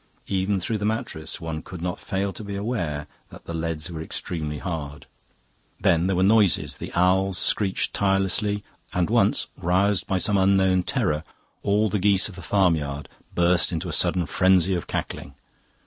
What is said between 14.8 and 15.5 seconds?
cackling.